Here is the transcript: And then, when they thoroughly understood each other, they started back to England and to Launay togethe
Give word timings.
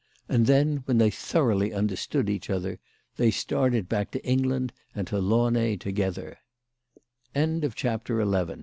And 0.27 0.47
then, 0.47 0.77
when 0.85 0.97
they 0.97 1.11
thoroughly 1.11 1.71
understood 1.73 2.27
each 2.27 2.49
other, 2.49 2.79
they 3.17 3.29
started 3.29 3.87
back 3.87 4.09
to 4.13 4.25
England 4.25 4.73
and 4.95 5.05
to 5.05 5.19
Launay 5.19 5.77
togethe 5.77 6.37